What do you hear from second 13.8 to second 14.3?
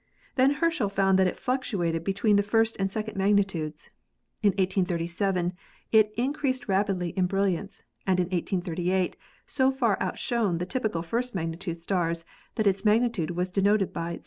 by 0.